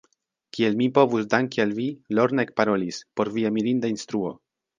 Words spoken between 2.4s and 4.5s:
ekparolis, por via mirinda instruo.